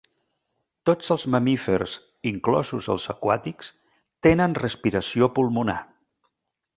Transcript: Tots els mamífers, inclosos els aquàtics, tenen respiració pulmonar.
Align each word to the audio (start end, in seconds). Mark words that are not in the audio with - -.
Tots 0.89 1.11
els 1.15 1.25
mamífers, 1.35 1.93
inclosos 2.31 2.87
els 2.95 3.05
aquàtics, 3.15 3.69
tenen 4.29 4.57
respiració 4.65 5.29
pulmonar. 5.39 5.77